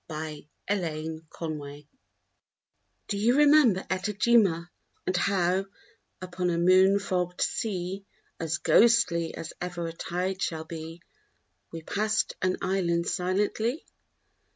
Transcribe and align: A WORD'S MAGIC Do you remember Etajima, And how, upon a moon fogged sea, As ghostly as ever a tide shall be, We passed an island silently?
A 0.09 0.47
WORD'S 0.67 1.19
MAGIC 1.47 1.85
Do 3.07 3.17
you 3.19 3.37
remember 3.37 3.81
Etajima, 3.87 4.67
And 5.05 5.15
how, 5.15 5.67
upon 6.19 6.49
a 6.49 6.57
moon 6.57 6.97
fogged 6.97 7.39
sea, 7.41 8.03
As 8.39 8.57
ghostly 8.57 9.35
as 9.35 9.53
ever 9.61 9.85
a 9.85 9.93
tide 9.93 10.41
shall 10.41 10.63
be, 10.65 11.03
We 11.71 11.83
passed 11.83 12.35
an 12.41 12.57
island 12.63 13.05
silently? 13.09 13.85